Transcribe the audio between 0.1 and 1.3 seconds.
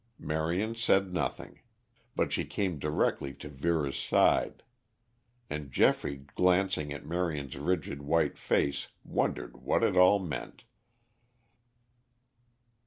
Marion said